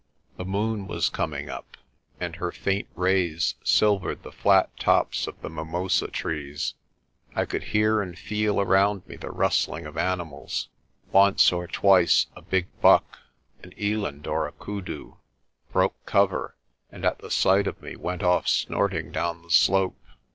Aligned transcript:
The 0.37 0.45
moon 0.45 0.87
was 0.87 1.09
coming 1.09 1.47
up, 1.47 1.77
and 2.19 2.37
her 2.37 2.51
faint 2.51 2.87
rays 2.95 3.53
silvered 3.63 4.23
the 4.23 4.31
flat 4.31 4.75
tops 4.79 5.27
of 5.27 5.39
the 5.43 5.49
mimosa 5.51 6.07
trees. 6.07 6.73
I 7.35 7.45
could 7.45 7.65
hear 7.65 8.01
and 8.01 8.17
feel 8.17 8.59
around 8.59 9.05
me 9.05 9.15
the 9.15 9.29
rustling 9.29 9.85
of 9.85 9.97
animals. 9.99 10.69
Once 11.11 11.51
or 11.51 11.67
twice 11.67 12.25
a 12.35 12.41
big 12.41 12.65
buck 12.81 13.19
an 13.61 13.75
eland 13.79 14.25
or 14.25 14.47
a 14.47 14.53
koodoo 14.53 15.17
broke 15.71 16.03
cover, 16.07 16.55
and 16.91 17.05
at 17.05 17.19
the 17.19 17.29
sight 17.29 17.67
of 17.67 17.79
me 17.79 17.95
went 17.95 18.23
off 18.23 18.47
snorting 18.47 19.11
down 19.11 19.43
the 19.43 19.51
slope. 19.51 20.01